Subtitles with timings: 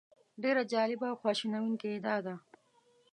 [0.41, 2.35] ډېره جالبه او خواشینونکې یې دا ده.